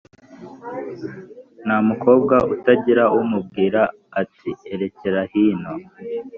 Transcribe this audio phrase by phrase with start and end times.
[1.65, 3.81] Nta mukobwa utagira umubwira
[4.21, 5.73] ati erecyera hino.